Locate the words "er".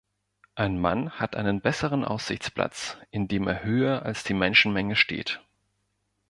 3.47-3.63